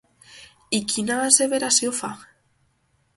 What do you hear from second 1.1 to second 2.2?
asseveració fa?